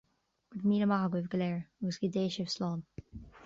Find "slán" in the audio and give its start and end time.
2.59-2.85